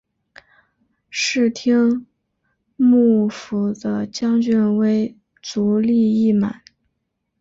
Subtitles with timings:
[1.11, 2.07] 室町
[2.75, 6.63] 幕府的将军为足利义满。